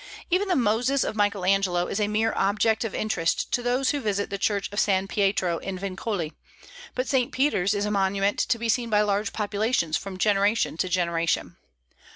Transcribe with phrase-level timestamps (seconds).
[0.31, 3.99] Even the Moses of Michael Angelo is a mere object of interest to those who
[4.01, 6.33] visit the church of San Pietro in Vincoli;
[6.95, 7.31] but St.
[7.31, 11.55] Peter's is a monument to be seen by large populations from generation to generation.